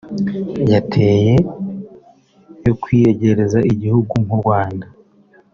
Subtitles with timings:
[0.71, 1.33] yateye
[2.65, 4.87] yo kwiyegereza igihugu nk’u Rwanda